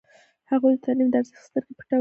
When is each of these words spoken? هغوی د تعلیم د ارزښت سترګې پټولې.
هغوی 0.51 0.73
د 0.77 0.81
تعلیم 0.85 1.07
د 1.11 1.15
ارزښت 1.21 1.43
سترګې 1.47 1.73
پټولې. 1.77 1.89